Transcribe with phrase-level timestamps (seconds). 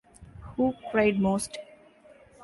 [0.57, 1.59] Who cried most?